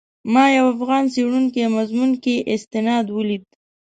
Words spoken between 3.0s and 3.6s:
ولید.